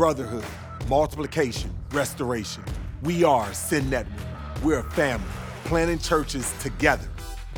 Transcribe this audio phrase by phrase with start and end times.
[0.00, 0.46] brotherhood,
[0.88, 2.64] multiplication, restoration.
[3.02, 4.16] We are Send Network.
[4.62, 5.28] We're a family,
[5.64, 7.06] planting churches together.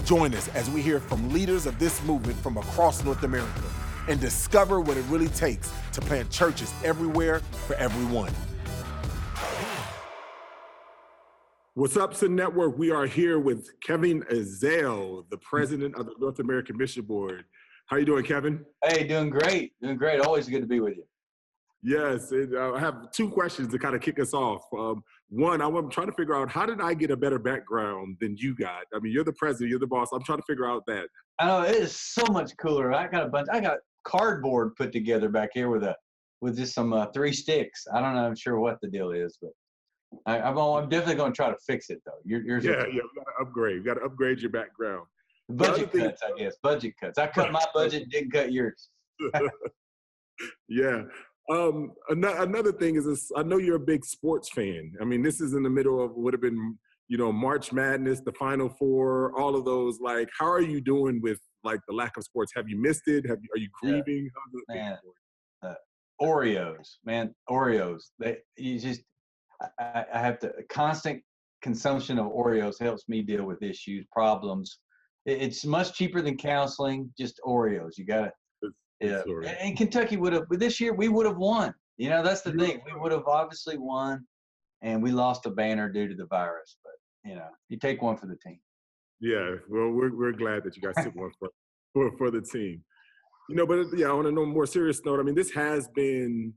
[0.05, 3.63] Join us as we hear from leaders of this movement from across North America
[4.09, 8.33] and discover what it really takes to plant churches everywhere for everyone.
[11.75, 12.77] What's up, Send Network?
[12.77, 17.45] We are here with Kevin Ezell, the president of the North American Mission Board.
[17.87, 18.65] How are you doing, Kevin?
[18.85, 19.75] Hey, doing great.
[19.81, 20.21] Doing great.
[20.21, 21.05] Always good to be with you.
[21.85, 24.63] Yes, uh, I have two questions to kind of kick us off.
[24.77, 28.37] Um, one, I'm trying to figure out how did I get a better background than
[28.37, 28.85] you got?
[28.95, 30.11] I mean, you're the president, you're the boss.
[30.13, 31.09] I'm trying to figure out that.
[31.41, 32.93] I know it is so much cooler.
[32.93, 33.49] I got a bunch.
[33.51, 35.97] I got cardboard put together back here with a
[36.41, 37.85] with just some uh, three sticks.
[37.93, 38.27] I don't know.
[38.27, 39.51] I'm sure what the deal is, but
[40.27, 42.13] I, am I'm, I'm definitely going to try to fix it though.
[42.25, 43.01] You're, you're yeah, yeah.
[43.03, 43.77] We got to upgrade.
[43.77, 45.07] You got to upgrade your background.
[45.49, 46.55] Budget cuts, I guess.
[46.63, 47.19] Budget cuts.
[47.19, 48.89] I cut my budget, didn't cut yours.
[50.69, 51.03] yeah.
[51.51, 54.93] Um, another thing is, this, I know you're a big sports fan.
[55.01, 58.21] I mean, this is in the middle of would have been, you know, March Madness,
[58.21, 59.99] the Final Four, all of those.
[60.01, 62.53] Like, how are you doing with like the lack of sports?
[62.55, 63.27] Have you missed it?
[63.29, 64.31] Have you, are you grieving?
[64.69, 64.75] Yeah.
[64.75, 64.99] Man,
[65.63, 65.75] uh,
[66.21, 68.03] Oreos, man, Oreos.
[68.19, 69.03] They you just,
[69.79, 71.23] I, I have to constant
[71.61, 74.79] consumption of Oreos helps me deal with issues, problems.
[75.27, 77.13] It's much cheaper than counseling.
[77.19, 77.99] Just Oreos.
[77.99, 78.33] You gotta
[79.03, 79.23] yeah.
[79.61, 81.75] And Kentucky would have But this year we would have won.
[81.97, 82.81] You know, that's the thing.
[82.87, 84.27] We would have obviously won
[84.83, 86.77] and we lost a banner due to the virus.
[86.83, 88.59] But you know, you take one for the team.
[89.21, 91.49] Yeah, well, we're we're glad that you guys took one for,
[91.93, 92.83] for for the team.
[93.49, 96.53] You know, but uh, yeah, on a more serious note, I mean, this has been,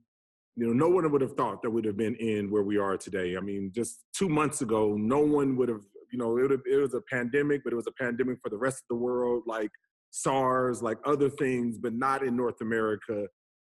[0.55, 2.77] you know, no one would have thought that we would have been in where we
[2.77, 3.35] are today.
[3.37, 6.93] I mean, just two months ago, no one would have, you know, it, it was
[6.93, 9.43] a pandemic, but it was a pandemic for the rest of the world.
[9.45, 9.71] Like
[10.15, 13.27] SARS, like other things, but not in North America.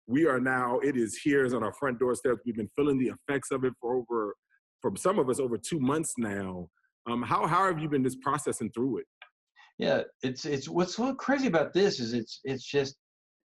[0.07, 2.37] We are now, it is here, it's on our front doorstep.
[2.45, 4.35] We've been feeling the effects of it for over,
[4.81, 6.67] for some of us, over two months now.
[7.09, 9.05] Um, how, how have you been just processing through it?
[9.77, 12.95] Yeah, it's, it's, what's so crazy about this is it's, it's just,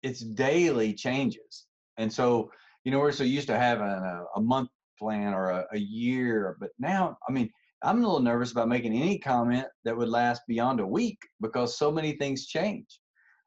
[0.02, 1.66] it's daily changes.
[1.98, 2.50] And so,
[2.84, 6.56] you know, we're so used to having a, a month plan or a, a year,
[6.58, 7.50] but now, I mean,
[7.82, 11.78] I'm a little nervous about making any comment that would last beyond a week because
[11.78, 12.86] so many things change,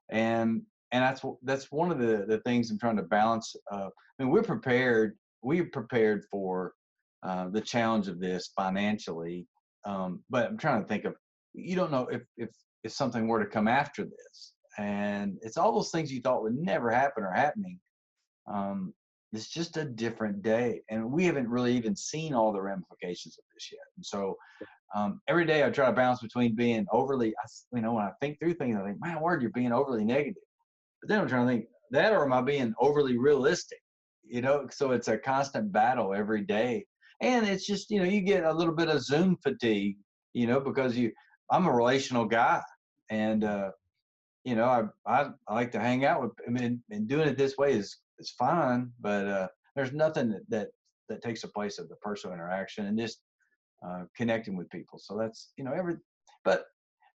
[0.09, 0.61] and
[0.91, 3.55] and that's that's one of the the things I'm trying to balance.
[3.71, 5.17] Uh, I mean, we're prepared.
[5.41, 6.73] We're prepared for
[7.23, 9.47] uh, the challenge of this financially,
[9.85, 11.15] um, but I'm trying to think of.
[11.53, 12.49] You don't know if if
[12.83, 16.57] if something were to come after this, and it's all those things you thought would
[16.57, 17.79] never happen are happening.
[18.51, 18.93] Um,
[19.33, 23.43] it's just a different day and we haven't really even seen all the ramifications of
[23.53, 24.35] this yet and so
[24.95, 27.33] um, every day i try to balance between being overly
[27.73, 30.43] you know when i think through things i think my word you're being overly negative.
[31.01, 33.79] But then i'm trying to think that or am i being overly realistic?
[34.23, 36.85] You know so it's a constant battle every day
[37.21, 39.97] and it's just you know you get a little bit of zoom fatigue
[40.33, 41.11] you know because you
[41.51, 42.61] i'm a relational guy
[43.09, 43.69] and uh
[44.43, 47.37] you know i i, I like to hang out with i mean and doing it
[47.37, 50.67] this way is it's fine, but uh, there's nothing that, that
[51.09, 53.19] that takes the place of the personal interaction and just
[53.85, 54.99] uh, connecting with people.
[54.99, 55.95] So that's you know every,
[56.45, 56.65] but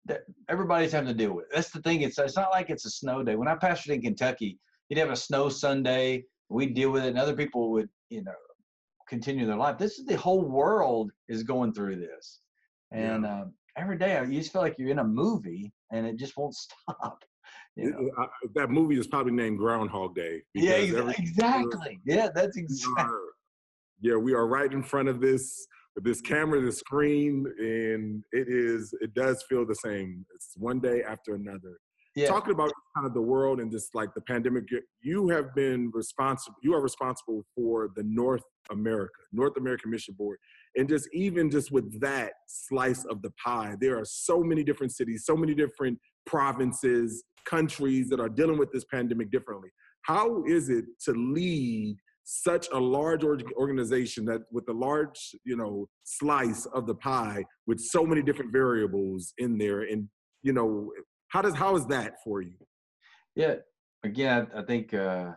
[0.05, 1.45] that everybody's having to deal with.
[1.45, 1.51] It.
[1.55, 2.01] That's the thing.
[2.01, 3.35] It's it's not like it's a snow day.
[3.35, 6.23] When I pastored in Kentucky, you'd have a snow Sunday.
[6.49, 8.33] We'd deal with it, and other people would you know
[9.07, 9.77] continue their life.
[9.77, 12.41] This is the whole world is going through this,
[12.91, 13.29] and yeah.
[13.29, 13.45] uh,
[13.77, 16.55] every day you just feel like you're in a movie, and it just won't
[16.89, 17.23] stop.
[17.75, 18.09] You know?
[18.17, 20.41] I, that movie is probably named Groundhog Day.
[20.53, 21.99] Yeah, exactly.
[22.05, 23.15] Yeah, that's exactly.
[24.01, 28.93] yeah, we are right in front of this this camera, the screen, and it is
[29.01, 30.25] it does feel the same.
[30.35, 31.79] It's one day after another.
[32.15, 32.27] Yeah.
[32.29, 34.63] Talking about kind of the world and just like the pandemic,
[35.01, 36.55] you have been responsible.
[36.63, 40.37] You are responsible for the North America, North American Mission Board,
[40.77, 44.93] and just even just with that slice of the pie, there are so many different
[44.93, 49.69] cities, so many different provinces, countries that are dealing with this pandemic differently.
[50.03, 55.87] How is it to lead such a large organization that with a large, you know,
[56.03, 60.09] slice of the pie with so many different variables in there and
[60.45, 60.91] you know,
[61.29, 62.55] how does how is that for you?
[63.35, 63.55] Yeah,
[64.03, 65.31] again, I think uh,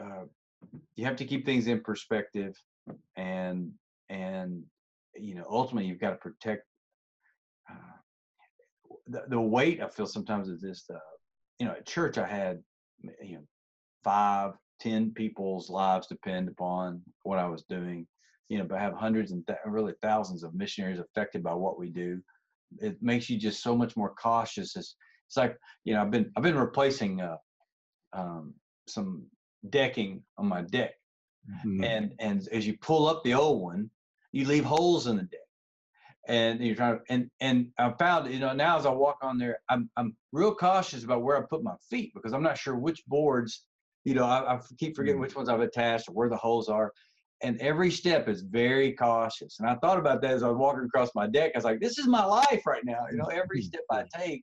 [0.00, 0.24] uh,
[0.94, 2.54] you have to keep things in perspective,
[3.16, 3.72] and
[4.08, 4.62] and
[5.16, 6.62] you know, ultimately, you've got to protect
[7.68, 7.95] uh,
[9.06, 10.98] the, the weight I feel sometimes is just, uh,
[11.58, 12.62] you know, at church I had,
[13.22, 13.44] you know,
[14.04, 18.06] five, ten people's lives depend upon what I was doing,
[18.48, 21.78] you know, but I have hundreds and th- really thousands of missionaries affected by what
[21.78, 22.20] we do.
[22.78, 24.76] It makes you just so much more cautious.
[24.76, 24.96] It's,
[25.28, 27.36] it's like, you know, I've been, I've been replacing uh,
[28.12, 28.54] um,
[28.86, 29.26] some
[29.70, 30.92] decking on my deck
[31.50, 31.84] mm-hmm.
[31.84, 33.90] and and as you pull up the old one,
[34.32, 35.40] you leave holes in the deck
[36.28, 39.38] and you're trying to, and and I found you know now as I walk on
[39.38, 42.76] there, I'm I'm real cautious about where I put my feet because I'm not sure
[42.76, 43.64] which boards,
[44.04, 45.22] you know, I, I keep forgetting mm.
[45.22, 46.92] which ones I've attached or where the holes are,
[47.42, 49.58] and every step is very cautious.
[49.60, 51.52] And I thought about that as I was walking across my deck.
[51.54, 53.06] I was like, this is my life right now.
[53.10, 54.42] You know, every step I take,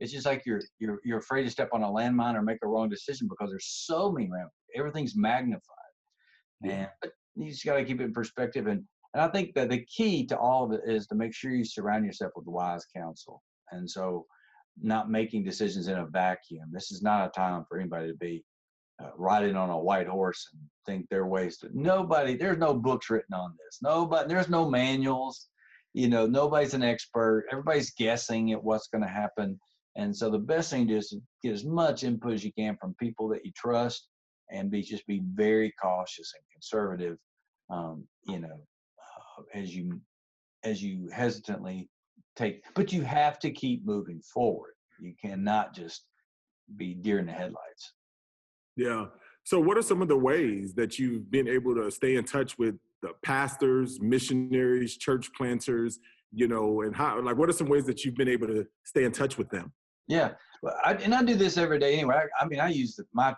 [0.00, 2.68] it's just like you're you're you're afraid to step on a landmine or make a
[2.68, 5.62] wrong decision because there's so many ramp everything's magnified,
[6.62, 6.88] and
[7.34, 8.84] you just got to keep it in perspective and
[9.14, 11.64] and I think that the key to all of it is to make sure you
[11.64, 13.42] surround yourself with wise counsel.
[13.70, 14.26] And so,
[14.80, 16.68] not making decisions in a vacuum.
[16.70, 18.44] This is not a time for anybody to be
[19.02, 21.68] uh, riding on a white horse and think their ways to.
[21.72, 23.78] Nobody, there's no books written on this.
[23.82, 25.48] Nobody, there's no manuals.
[25.94, 27.46] You know, nobody's an expert.
[27.50, 29.58] Everybody's guessing at what's going to happen.
[29.96, 32.52] And so, the best thing to do is to get as much input as you
[32.52, 34.06] can from people that you trust,
[34.52, 37.16] and be just be very cautious and conservative.
[37.70, 38.60] Um, you know,
[39.54, 40.00] as you
[40.64, 41.88] as you hesitantly
[42.36, 44.74] take but you have to keep moving forward.
[45.00, 46.04] You cannot just
[46.76, 47.92] be deer in the headlights.
[48.76, 49.06] Yeah.
[49.44, 52.58] So what are some of the ways that you've been able to stay in touch
[52.58, 56.00] with the pastors missionaries church planters
[56.32, 59.04] you know and how like what are some ways that you've been able to stay
[59.04, 59.72] in touch with them?
[60.06, 60.32] Yeah.
[60.62, 62.16] Well, I, and i do this every day anyway.
[62.16, 63.34] I, I mean i use my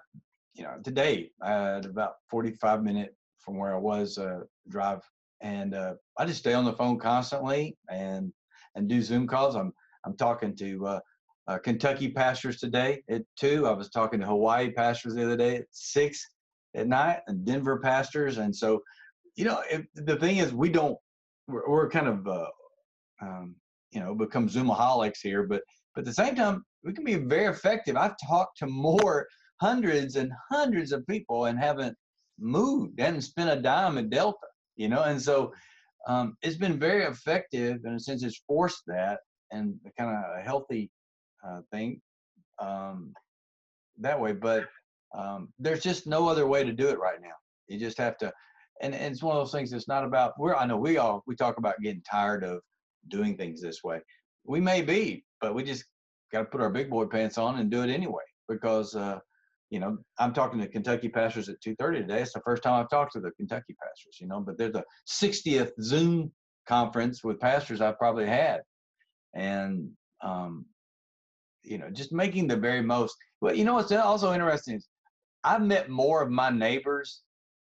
[0.55, 5.00] you know today i had about 45 minute from where i was uh, drive
[5.40, 8.32] and uh, I just stay on the phone constantly and
[8.75, 9.56] and do Zoom calls.
[9.56, 9.72] I'm
[10.04, 11.00] I'm talking to uh,
[11.48, 13.66] uh, Kentucky pastors today at two.
[13.66, 16.25] I was talking to Hawaii pastors the other day at six
[16.75, 18.38] at night, and Denver pastors.
[18.38, 18.81] And so,
[19.37, 20.96] you know, if, the thing is, we don't.
[21.48, 22.46] We're, we're kind of uh,
[23.22, 23.56] um,
[23.92, 25.62] you know become Zoomaholics here, but
[25.94, 27.96] but at the same time, we can be very effective.
[27.96, 29.26] I've talked to more
[29.60, 31.96] hundreds and hundreds of people and haven't
[32.38, 34.50] moved, and spent a dime at Delta
[34.80, 35.52] you know, and so
[36.08, 38.22] um, it's been very effective in a sense.
[38.22, 39.18] It's forced that
[39.50, 40.90] and kind of a healthy
[41.46, 42.00] uh, thing
[42.58, 43.12] um,
[43.98, 44.32] that way.
[44.32, 44.64] But
[45.14, 47.36] um, there's just no other way to do it right now.
[47.68, 48.32] You just have to,
[48.80, 49.70] and, and it's one of those things.
[49.74, 50.32] It's not about.
[50.38, 52.62] We're I know we all we talk about getting tired of
[53.08, 54.00] doing things this way.
[54.46, 55.84] We may be, but we just
[56.32, 59.18] got to put our big boy pants on and do it anyway because uh,
[59.70, 62.22] you know, I'm talking to Kentucky pastors at 2:30 today.
[62.22, 64.84] It's the first time I've talked to the Kentucky pastors, you know, but there's a
[65.08, 66.32] 60th Zoom
[66.67, 68.62] conference with pastors I've probably had,
[69.34, 69.90] and
[70.22, 70.67] um,
[71.62, 73.17] you know, just making the very most.
[73.40, 74.88] But you know what's also interesting is
[75.44, 77.23] I've met more of my neighbors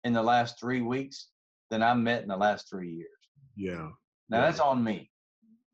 [0.05, 1.27] in the last three weeks
[1.69, 3.09] than I met in the last three years.
[3.55, 3.89] Yeah.
[4.29, 4.41] Now yeah.
[4.41, 5.11] that's on me.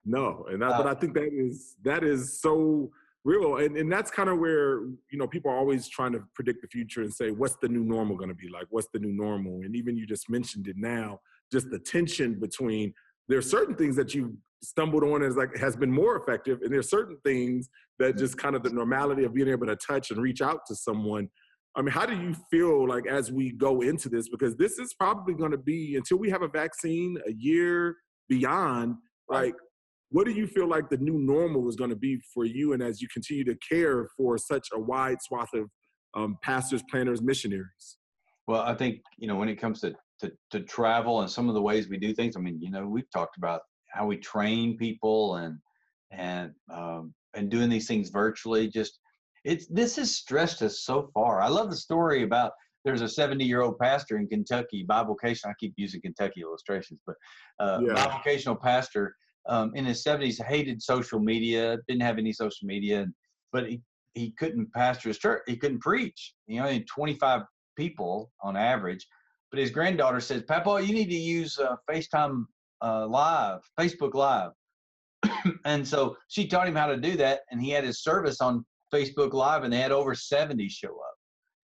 [0.05, 2.91] No, and I, uh, but I think that is that is so
[3.25, 4.81] real and, and that's kind of where
[5.11, 7.83] you know people are always trying to predict the future and say what's the new
[7.83, 8.67] normal going to be like?
[8.69, 9.61] What's the new normal?
[9.63, 11.19] And even you just mentioned it now
[11.51, 12.93] just the tension between
[13.27, 16.71] there are certain things that you stumbled on as like has been more effective and
[16.71, 17.69] there's certain things
[17.99, 18.19] that mm-hmm.
[18.19, 21.29] just kind of the normality of being able to touch and reach out to someone.
[21.75, 24.29] I mean how do you feel like as we go into this?
[24.29, 27.97] Because this is probably going to be until we have a vaccine a year
[28.29, 28.95] beyond
[29.29, 29.55] like
[30.15, 32.81] what do you feel like the new normal is going to be for you and
[32.81, 35.69] as you continue to care for such a wide swath of
[36.15, 37.97] um, pastors planters missionaries
[38.47, 41.53] well i think you know when it comes to, to, to travel and some of
[41.53, 43.59] the ways we do things i mean you know we've talked about
[43.91, 45.57] how we train people and
[46.11, 48.99] and um, and doing these things virtually just
[49.43, 52.53] it's this has stressed us so far i love the story about
[52.85, 57.17] there's a 70 year old pastor in kentucky bivocational i keep using kentucky illustrations but
[57.59, 57.95] uh, yeah.
[57.95, 59.13] bivocational pastor
[59.47, 63.05] um, in his 70s hated social media, didn't have any social media,
[63.51, 63.81] but he,
[64.13, 65.43] he couldn't pastor his church.
[65.47, 66.33] He couldn't preach.
[66.47, 67.41] You know, 25
[67.75, 69.05] people on average.
[69.51, 72.45] But his granddaughter says, Papa, you need to use uh, FaceTime
[72.81, 74.51] uh, Live, Facebook Live.
[75.65, 77.41] and so she taught him how to do that.
[77.51, 81.15] And he had his service on Facebook Live, and they had over 70 show up.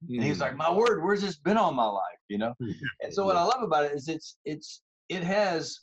[0.06, 0.16] Mm.
[0.16, 2.54] And he was like, "My word, where's this been all my life?" You know.
[3.02, 5.82] and so what I love about it is it's it's it has,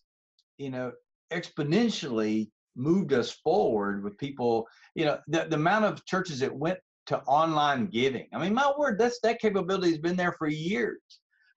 [0.57, 0.93] you know,
[1.33, 6.79] exponentially moved us forward with people you know the, the amount of churches that went
[7.07, 8.27] to online giving.
[8.35, 11.01] I mean my word that's that capability has been there for years.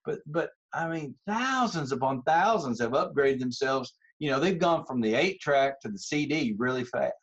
[0.05, 3.93] But but i mean thousands upon thousands have upgraded themselves.
[4.19, 7.13] You know they've gone from the eight track to the cd really fast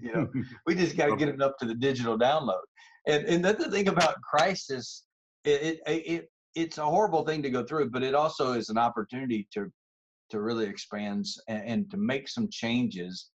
[0.00, 0.28] you know.
[0.66, 2.64] We just got to get it up to the digital download.
[3.06, 5.04] And and that's the thing about crisis
[5.44, 8.78] it, it, it it's a horrible thing to go through but it also is an
[8.78, 9.70] opportunity to
[10.30, 13.30] to really expand and, and to make some changes.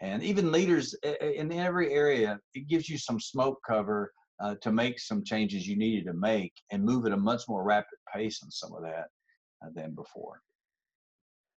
[0.00, 5.00] And even leaders in every area, it gives you some smoke cover uh, to make
[5.00, 8.50] some changes you needed to make and move at a much more rapid pace on
[8.50, 9.06] some of that
[9.64, 10.40] uh, than before.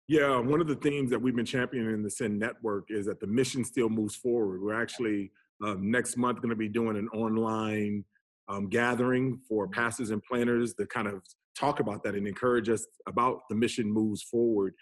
[0.08, 3.20] Yeah, one of the themes that we've been championing in the Send Network is that
[3.20, 4.62] the mission still moves forward.
[4.62, 5.30] We're actually
[5.64, 8.04] um, next month going to be doing an online
[8.48, 11.22] um, gathering for pastors and planters to kind of
[11.60, 14.72] talk about that and encourage us about the mission moves forward.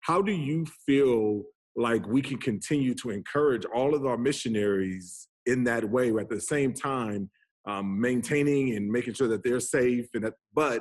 [0.00, 1.42] How do you feel
[1.76, 6.40] like we can continue to encourage all of our missionaries in that way, at the
[6.40, 7.30] same time
[7.66, 10.80] um, maintaining and making sure that they're safe and that, but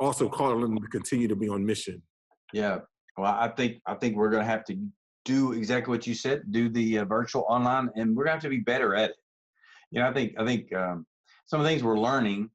[0.00, 2.02] also calling them to continue to be on mission.
[2.52, 2.78] Yeah,
[3.16, 4.76] well, I think I think we're going to have to
[5.24, 8.42] do exactly what you said, do the uh, virtual online, and we're going to have
[8.42, 9.16] to be better at it.
[9.90, 11.06] You know, I think I think um,
[11.46, 12.50] some of the things we're learning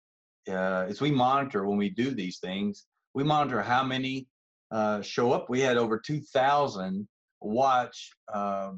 [0.48, 2.86] uh, is we monitor when we do these things.
[3.14, 4.28] We monitor how many
[4.72, 5.50] uh, show up.
[5.50, 7.08] We had over 2,000
[7.42, 8.72] watch uh,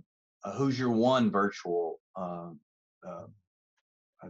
[0.45, 2.59] a Who's Your One virtual um,
[3.05, 3.25] uh,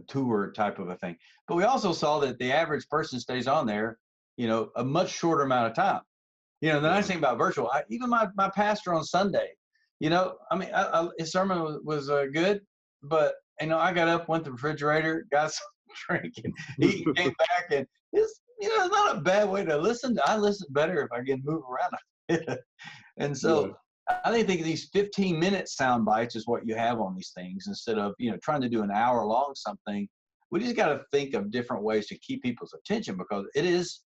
[0.08, 1.16] tour type of a thing.
[1.48, 3.98] But we also saw that the average person stays on there,
[4.36, 6.00] you know, a much shorter amount of time.
[6.60, 9.48] You know, the nice thing about virtual, I, even my, my pastor on Sunday,
[9.98, 12.60] you know, I mean, I, I, his sermon was, was uh, good,
[13.02, 15.66] but, you know, I got up, went to the refrigerator, got some
[16.08, 19.76] drink, and he came back, and it's, you know, it's not a bad way to
[19.76, 20.16] listen.
[20.16, 20.28] To.
[20.28, 22.58] I listen better if I can move around.
[23.18, 23.72] and so, yeah.
[24.24, 27.98] I think these 15 minute sound bites is what you have on these things instead
[27.98, 30.08] of, you know, trying to do an hour long something.
[30.50, 34.00] We just got to think of different ways to keep people's attention because it is,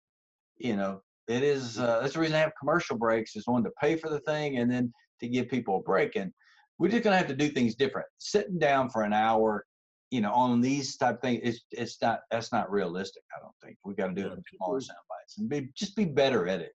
[0.59, 3.71] you know, it is, uh, that's the reason I have commercial breaks is one to
[3.81, 6.17] pay for the thing and then to give people a break.
[6.17, 6.31] And
[6.79, 8.07] we're just going to have to do things different.
[8.19, 9.65] Sitting down for an hour,
[10.11, 13.23] you know, on these type of things, it's, it's not, that's not realistic.
[13.37, 15.97] I don't think we got to do it in smaller sound bites and be, just
[15.97, 16.73] be better at it.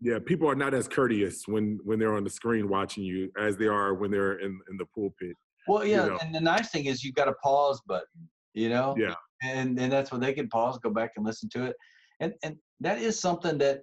[0.00, 3.56] Yeah, people are not as courteous when when they're on the screen watching you as
[3.56, 5.34] they are when they're in in the pulpit.
[5.66, 6.18] Well, yeah, you know?
[6.22, 8.94] and the nice thing is you've got a pause button, you know.
[8.96, 9.14] Yeah.
[9.42, 11.76] And and that's where they can pause, go back and listen to it,
[12.20, 13.80] and and that is something that,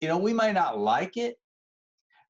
[0.00, 1.34] you know, we may not like it,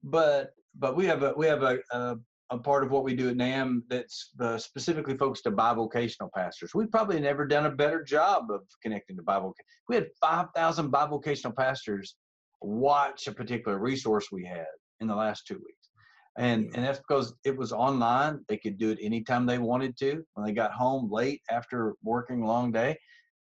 [0.03, 2.17] but but we have a we have a, a,
[2.51, 6.75] a part of what we do at NAM that's uh, specifically focused to bivocational pastors.
[6.75, 9.55] We've probably never done a better job of connecting to Bible.
[9.87, 12.15] We had five thousand bivocational pastors
[12.61, 14.67] watch a particular resource we had
[14.99, 15.89] in the last two weeks.
[16.37, 18.39] And, and that's because it was online.
[18.47, 22.41] They could do it anytime they wanted to when they got home late after working
[22.41, 22.97] a long day.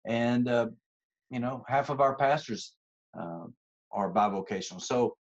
[0.07, 0.67] And, uh,
[1.29, 2.73] you know, half of our pastors
[3.19, 3.45] uh,
[3.91, 4.81] are bivocational.
[4.81, 5.15] So,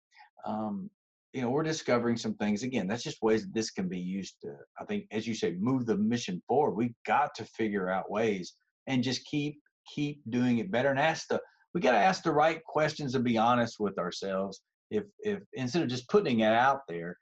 [0.44, 0.90] um,
[1.36, 2.62] you know, we're discovering some things.
[2.62, 5.54] Again, that's just ways that this can be used to, I think, as you say,
[5.60, 6.76] move the mission forward.
[6.76, 8.54] We've got to figure out ways
[8.86, 9.60] and just keep
[9.94, 11.38] keep doing it better and ask the
[11.74, 14.62] we got to ask the right questions and be honest with ourselves.
[14.90, 17.14] If if instead of just putting it out there,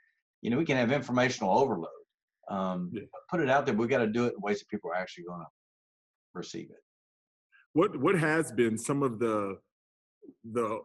[0.42, 1.88] you know, we can have informational overload.
[2.48, 3.02] Um, yeah.
[3.28, 3.74] Put it out there.
[3.74, 5.46] We got to do it in ways that people are actually going to
[6.34, 6.82] receive it.
[7.72, 9.58] What what has been some of the
[10.52, 10.78] the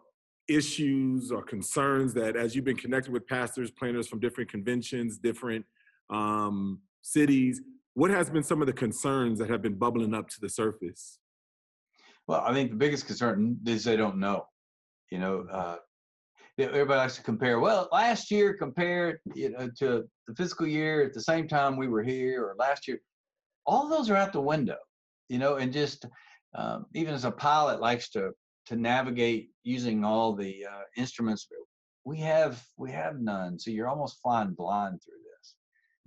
[0.49, 5.65] issues or concerns that as you've been connected with pastors, planters from different conventions, different
[6.09, 7.61] um, cities,
[7.93, 11.19] what has been some of the concerns that have been bubbling up to the surface?
[12.27, 14.45] Well, I think the biggest concern is they don't know.
[15.11, 15.77] You know, uh,
[16.59, 17.59] everybody likes to compare.
[17.59, 21.87] Well, last year compared you know, to the fiscal year at the same time we
[21.87, 22.99] were here, or last year,
[23.65, 24.77] all those are out the window.
[25.27, 26.05] You know, and just
[26.55, 28.31] um, even as a pilot likes to
[28.65, 31.47] to navigate using all the uh, instruments
[32.05, 35.55] we have we have none so you're almost flying blind through this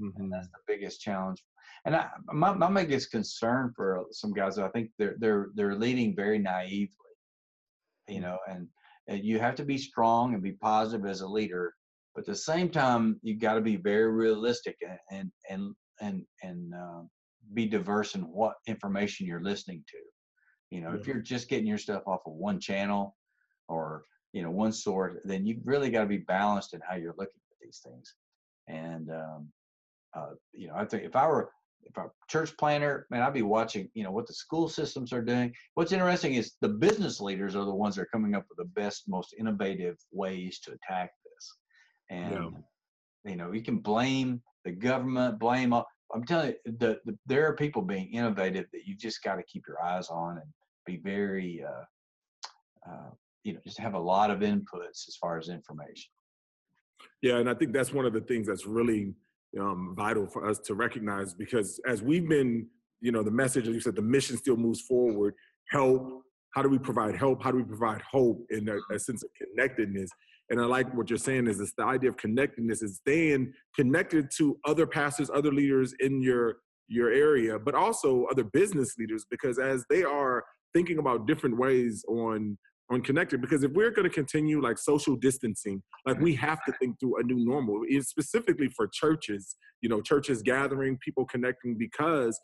[0.00, 0.22] mm-hmm.
[0.22, 1.42] and that's the biggest challenge
[1.84, 6.14] and I, my, my biggest concern for some guys, I think they're they're they're leading
[6.14, 6.88] very naively,
[8.08, 8.68] you know, and,
[9.08, 11.74] and you have to be strong and be positive as a leader,
[12.14, 14.76] but at the same time you got to be very realistic
[15.10, 17.02] and and and and uh,
[17.52, 19.98] be diverse in what information you're listening to.
[20.72, 20.96] You know, yeah.
[20.96, 23.14] if you're just getting your stuff off of one channel
[23.68, 27.14] or you know one source, then you really got to be balanced in how you're
[27.18, 28.14] looking at these things.
[28.68, 29.48] And um,
[30.16, 31.50] uh, you know, I think if I were
[31.84, 35.12] if I'm a church planter, man, I'd be watching, you know, what the school systems
[35.12, 35.52] are doing.
[35.74, 38.80] What's interesting is the business leaders are the ones that are coming up with the
[38.80, 41.56] best, most innovative ways to attack this.
[42.08, 42.54] And,
[43.24, 43.30] yeah.
[43.32, 45.86] you know, you can blame the government, blame all.
[46.14, 49.42] I'm telling you, the, the, there are people being innovative that you just got to
[49.42, 50.46] keep your eyes on and
[50.86, 53.10] be very, uh, uh,
[53.44, 56.10] you know, just have a lot of inputs as far as information.
[57.20, 59.14] Yeah, and I think that's one of the things that's really
[59.58, 62.66] um, vital for us to recognize because as we've been,
[63.00, 65.34] you know, the message, as you said, the mission still moves forward.
[65.70, 66.22] Help.
[66.54, 67.42] How do we provide help?
[67.42, 70.10] How do we provide hope in a, a sense of connectedness?
[70.50, 74.30] And I like what you're saying is this the idea of connectedness is staying connected
[74.36, 76.58] to other pastors, other leaders in your
[76.88, 82.04] your area, but also other business leaders because as they are thinking about different ways
[82.08, 82.58] on
[82.90, 86.72] on connected because if we're going to continue like social distancing like we have to
[86.72, 91.78] think through a new normal it's specifically for churches you know churches gathering people connecting
[91.78, 92.38] because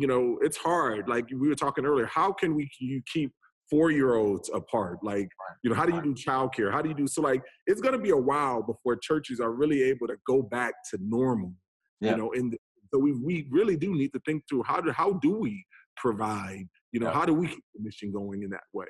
[0.00, 3.32] you know it's hard like we were talking earlier how can we you keep
[3.70, 4.98] four year olds apart?
[5.02, 5.28] Like
[5.62, 6.70] you know how do you do childcare?
[6.70, 9.52] How do you do so like it's going to be a while before churches are
[9.52, 11.54] really able to go back to normal
[12.00, 12.12] yeah.
[12.12, 12.56] you know and
[12.94, 15.64] so we, we really do need to think through how do how do we
[15.96, 17.12] provide you know yeah.
[17.12, 18.86] how do we keep the mission going in that way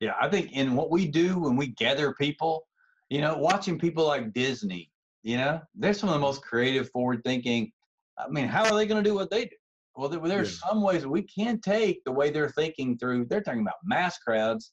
[0.00, 2.66] yeah i think in what we do when we gather people
[3.10, 4.90] you know watching people like disney
[5.22, 7.70] you know they're some of the most creative forward thinking
[8.18, 9.56] i mean how are they going to do what they do
[9.96, 10.70] well, there, there's yeah.
[10.70, 13.26] some ways we can take the way they're thinking through.
[13.26, 14.72] They're talking about mass crowds.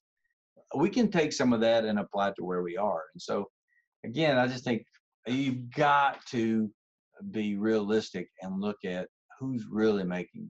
[0.75, 3.03] We can take some of that and apply it to where we are.
[3.13, 3.45] And so,
[4.03, 4.83] again, I just think
[5.27, 6.71] you've got to
[7.31, 9.07] be realistic and look at
[9.39, 10.49] who's really making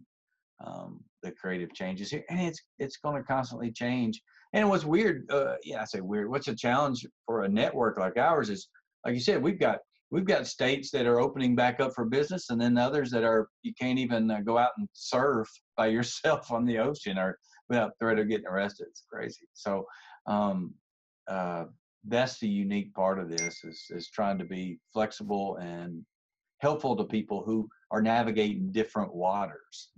[0.65, 4.21] um, the creative changes here, and it's it's going to constantly change.
[4.53, 6.29] And what's weird, uh, yeah, I say weird.
[6.29, 8.67] What's a challenge for a network like ours is,
[9.05, 9.79] like you said, we've got
[10.11, 13.47] we've got states that are opening back up for business and then others that are
[13.63, 17.37] you can't even uh, go out and surf by yourself on the ocean or
[17.69, 19.85] without threat of getting arrested it's crazy so
[20.27, 20.73] um,
[21.27, 21.63] uh,
[22.07, 26.03] that's the unique part of this is, is trying to be flexible and
[26.61, 29.89] helpful to people who are navigating different waters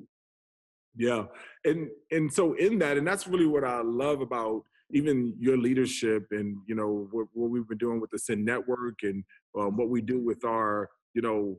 [0.96, 1.24] yeah
[1.66, 6.28] and and so in that and that's really what i love about even your leadership
[6.32, 9.24] and you know what, what we've been doing with the Send Network and
[9.58, 11.58] um, what we do with our you know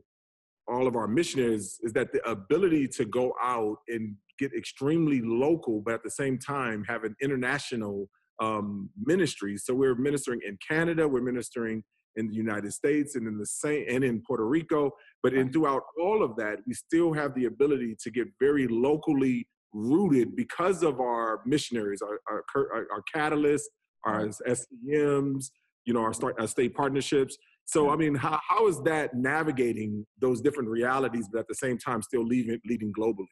[0.67, 5.81] all of our missionaries is that the ability to go out and get extremely local,
[5.81, 8.09] but at the same time have an international
[8.41, 9.57] um, ministry.
[9.57, 11.83] So we're ministering in Canada, we're ministering
[12.15, 14.91] in the United States, and in the same and in Puerto Rico.
[15.23, 19.47] But in throughout all of that, we still have the ability to get very locally
[19.73, 23.63] rooted because of our missionaries, our, our, our, our catalysts,
[24.05, 25.47] our SCMs,
[25.85, 27.37] you know, our, start, our state partnerships.
[27.65, 31.77] So, I mean, how, how is that navigating those different realities, but at the same
[31.77, 33.25] time still leading, leading globally?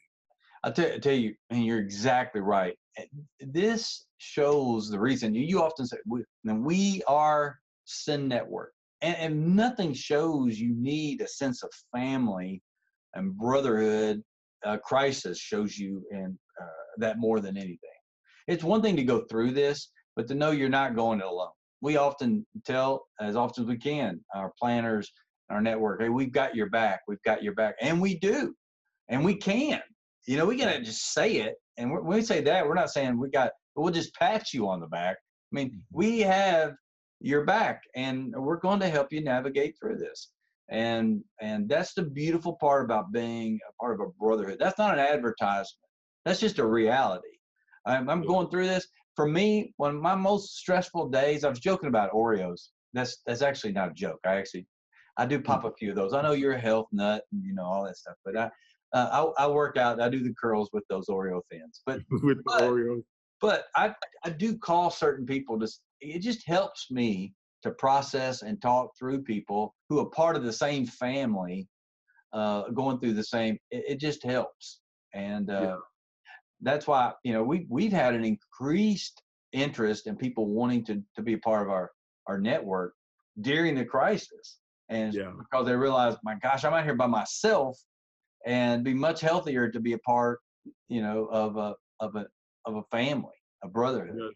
[0.63, 2.75] I'll tell, tell you, and you're exactly right.
[3.39, 8.73] This shows the reason you, you often say, we, we are Send Network.
[9.01, 12.61] And, and nothing shows you need a sense of family
[13.13, 14.23] and brotherhood
[14.65, 16.65] uh, crisis shows you and uh,
[16.97, 17.77] that more than anything.
[18.47, 21.49] It's one thing to go through this, but to know you're not going it alone.
[21.81, 25.11] We often tell, as often as we can, our planters,
[25.49, 28.53] our network, hey, we've got your back, we've got your back, and we do,
[29.09, 29.81] and we can.
[30.25, 33.19] You know, we gotta just say it, and when we say that, we're not saying
[33.19, 33.51] we got.
[33.75, 35.17] We'll just pat you on the back.
[35.17, 35.79] I mean, mm-hmm.
[35.91, 36.73] we have
[37.23, 40.29] your back, and we're going to help you navigate through this.
[40.69, 44.57] And and that's the beautiful part about being a part of a brotherhood.
[44.59, 45.79] That's not an advertisement.
[46.25, 47.27] That's just a reality.
[47.85, 48.87] I'm, I'm going through this.
[49.15, 52.69] For me one of my most stressful days i was joking about oreos.
[52.93, 54.19] That's that's actually not a joke.
[54.25, 54.67] I actually
[55.17, 56.13] i do pop a few of those.
[56.13, 58.49] I know you're a health nut and you know all that stuff but i
[58.93, 59.99] uh, I, I work out.
[59.99, 61.81] I do the curls with those oreo thins.
[61.85, 63.03] But with but, oreos.
[63.41, 65.67] but i i do call certain people to
[66.03, 70.53] it just helps me to process and talk through people who are part of the
[70.53, 71.67] same family,
[72.33, 73.57] uh, going through the same.
[73.71, 74.81] It, it just helps,
[75.13, 75.75] and uh, yeah.
[76.61, 79.21] that's why you know we we've had an increased
[79.53, 81.89] interest in people wanting to to be a part of our
[82.27, 82.93] our network
[83.41, 85.31] during the crisis, and yeah.
[85.37, 87.79] because they realize, my gosh, I'm out here by myself,
[88.45, 90.39] and be much healthier to be a part,
[90.89, 92.25] you know, of a of a
[92.65, 94.33] of a family, a brotherhood.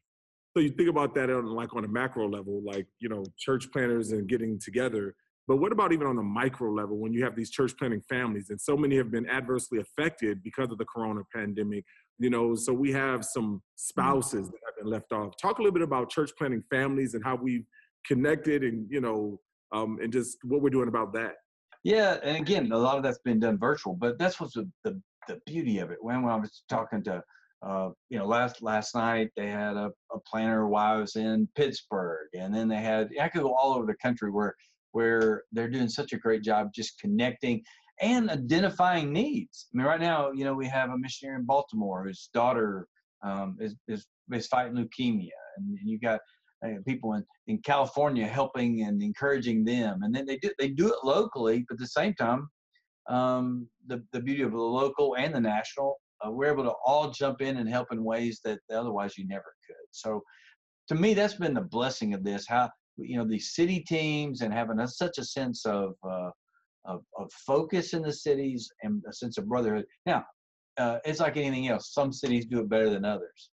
[0.58, 3.72] So you think about that on like on a macro level, like you know, church
[3.72, 5.14] planters and getting together.
[5.48, 8.50] But what about even on the micro level when you have these church planting families
[8.50, 11.86] and so many have been adversely affected because of the corona pandemic?
[12.18, 15.34] You know, so we have some spouses that have been left off.
[15.40, 17.68] Talk a little bit about church planting families and how we've
[18.08, 19.40] connected and you know,
[19.72, 21.34] um, and just what we're doing about that.
[21.84, 25.00] Yeah, and again, a lot of that's been done virtual, but that's what's the, the,
[25.28, 26.00] the beauty of it.
[26.02, 27.22] When, when I was talking to
[27.66, 32.54] uh, you know, last last night they had a, a planter wives in Pittsburgh, and
[32.54, 34.56] then they had I could go all over the country where
[34.92, 37.64] where they're doing such a great job just connecting
[38.02, 39.68] and identifying needs.
[39.74, 42.88] I mean, right now, you know, we have a missionary in Baltimore whose daughter
[43.24, 46.20] um, is, is is fighting leukemia, and, and you got
[46.64, 50.88] uh, people in, in California helping and encouraging them, and then they do they do
[50.88, 52.48] it locally, but at the same time,
[53.10, 57.12] um, the the beauty of the local and the national uh, we're able to all
[57.12, 59.76] jump in and help in ways that otherwise you never could.
[59.92, 60.22] So,
[60.90, 62.46] to me, that's been the blessing of this.
[62.48, 66.30] How you know these city teams and having a, such a sense of uh,
[66.86, 69.86] of, of focus in the cities and a sense of brotherhood.
[70.06, 70.26] Now,
[70.78, 71.94] uh, it's like anything else.
[71.94, 73.50] Some cities do it better than others.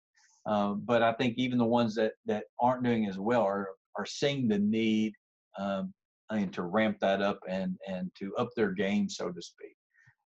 [0.46, 4.06] Um, but I think even the ones that, that aren't doing as well are, are
[4.06, 5.14] seeing the need
[5.58, 5.92] um,
[6.32, 9.74] mean, to ramp that up and, and to up their game, so to speak.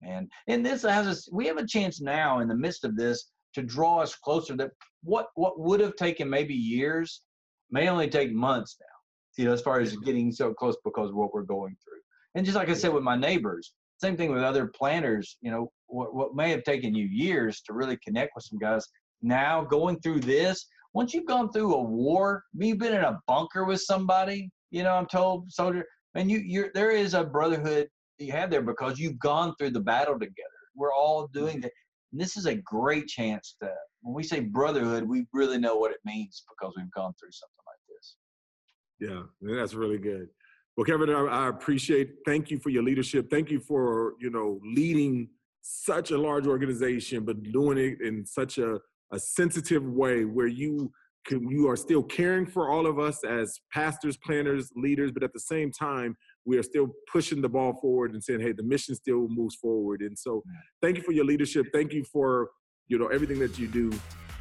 [0.01, 3.31] And and this has us, we have a chance now in the midst of this
[3.53, 4.71] to draw us closer that
[5.03, 7.21] what what would have taken maybe years
[7.71, 11.15] may only take months now you know as far as getting so close because of
[11.15, 11.99] what we're going through.
[12.35, 15.71] And just like i said with my neighbors same thing with other planters you know
[15.87, 18.87] what, what may have taken you years to really connect with some guys.
[19.21, 23.65] Now going through this once you've gone through a war you've been in a bunker
[23.65, 25.85] with somebody you know i'm told soldier
[26.15, 27.87] and you you're there is a brotherhood
[28.19, 30.33] you have there because you've gone through the battle together.
[30.75, 31.61] We're all doing mm-hmm.
[31.61, 31.71] that.
[32.11, 33.69] And this is a great chance to
[34.01, 37.65] when we say brotherhood we really know what it means because we've gone through something
[37.67, 38.15] like this.
[38.99, 40.27] Yeah that's really good.
[40.75, 43.29] Well kevin I, I appreciate thank you for your leadership.
[43.29, 45.29] Thank you for you know leading
[45.61, 48.79] such a large organization but doing it in such a,
[49.11, 50.91] a sensitive way where you
[51.29, 55.39] you are still caring for all of us as pastors planters leaders but at the
[55.39, 56.15] same time
[56.49, 60.01] we are still pushing the ball forward and saying, hey, the mission still moves forward.
[60.01, 60.43] And so
[60.81, 61.67] thank you for your leadership.
[61.71, 62.49] Thank you for,
[62.87, 63.91] you know, everything that you do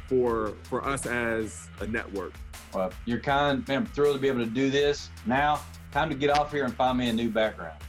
[0.07, 2.33] for for us as a network.
[2.73, 5.09] Well, you're kind, man, I'm thrilled to be able to do this.
[5.27, 5.61] Now,
[5.91, 7.79] time to get off here and find me a new background.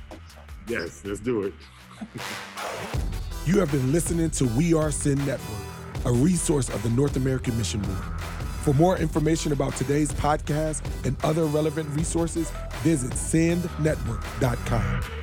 [0.69, 1.55] Yes, let's do it.
[3.47, 5.67] you have been listening to We Are Send Network,
[6.05, 8.20] a resource of the North American Mission Board.
[8.63, 12.51] For more information about today's podcast and other relevant resources,
[12.83, 15.20] visit sendnetwork.com.